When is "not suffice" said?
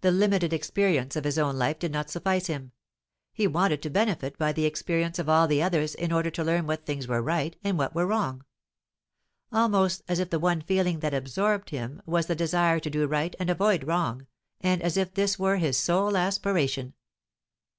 1.92-2.46